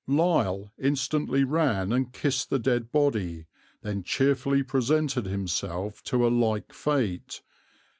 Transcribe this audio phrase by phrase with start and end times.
[0.07, 3.45] Lisle instantly ran and kissed the dead body,
[3.83, 7.43] then cheerfully presented himself to a like fate.